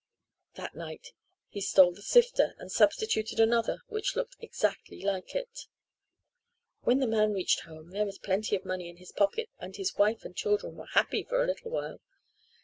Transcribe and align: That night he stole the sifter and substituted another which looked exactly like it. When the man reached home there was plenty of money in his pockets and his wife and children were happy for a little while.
That 0.55 0.73
night 0.73 1.11
he 1.49 1.61
stole 1.61 1.91
the 1.93 2.01
sifter 2.01 2.55
and 2.57 2.71
substituted 2.71 3.39
another 3.39 3.81
which 3.85 4.15
looked 4.15 4.35
exactly 4.39 4.99
like 5.03 5.35
it. 5.35 5.67
When 6.81 6.97
the 6.97 7.05
man 7.05 7.33
reached 7.33 7.59
home 7.65 7.91
there 7.91 8.07
was 8.07 8.17
plenty 8.17 8.55
of 8.55 8.65
money 8.65 8.89
in 8.89 8.97
his 8.97 9.11
pockets 9.11 9.51
and 9.59 9.75
his 9.75 9.93
wife 9.97 10.25
and 10.25 10.35
children 10.35 10.75
were 10.75 10.87
happy 10.93 11.21
for 11.23 11.43
a 11.43 11.45
little 11.45 11.69
while. 11.69 11.99